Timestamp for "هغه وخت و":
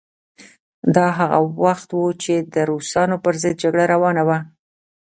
1.19-1.99